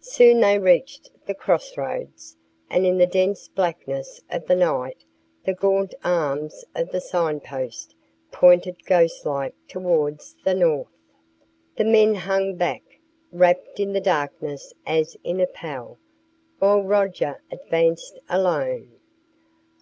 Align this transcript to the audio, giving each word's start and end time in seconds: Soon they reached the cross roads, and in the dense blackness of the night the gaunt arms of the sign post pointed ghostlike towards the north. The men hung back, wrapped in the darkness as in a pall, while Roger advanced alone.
Soon 0.00 0.40
they 0.40 0.58
reached 0.58 1.10
the 1.26 1.34
cross 1.34 1.76
roads, 1.76 2.38
and 2.70 2.86
in 2.86 2.96
the 2.96 3.06
dense 3.06 3.46
blackness 3.46 4.22
of 4.30 4.46
the 4.46 4.56
night 4.56 5.04
the 5.44 5.52
gaunt 5.52 5.92
arms 6.02 6.64
of 6.74 6.92
the 6.92 7.00
sign 7.02 7.40
post 7.40 7.94
pointed 8.32 8.86
ghostlike 8.86 9.52
towards 9.68 10.34
the 10.44 10.54
north. 10.54 10.96
The 11.76 11.84
men 11.84 12.14
hung 12.14 12.54
back, 12.54 13.00
wrapped 13.32 13.78
in 13.78 13.92
the 13.92 14.00
darkness 14.00 14.72
as 14.86 15.14
in 15.22 15.40
a 15.42 15.46
pall, 15.46 15.98
while 16.58 16.80
Roger 16.82 17.42
advanced 17.50 18.18
alone. 18.30 18.92